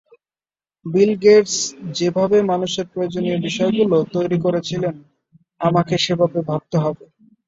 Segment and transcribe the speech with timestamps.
[0.85, 1.55] বিল Gates
[1.97, 4.93] যেভাবে মানুষের প্রয়োজনীয় বিষয়গুলো তৈরি করেছিলেন
[5.61, 7.03] আমাকে সেভাবে ভাবতে হবে।